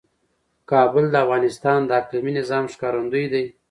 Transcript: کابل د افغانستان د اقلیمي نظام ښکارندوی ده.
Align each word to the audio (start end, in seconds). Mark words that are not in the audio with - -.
کابل 0.71 1.05
د 1.11 1.15
افغانستان 1.25 1.79
د 1.85 1.89
اقلیمي 2.01 2.31
نظام 2.39 2.65
ښکارندوی 2.73 3.25
ده. 3.33 3.43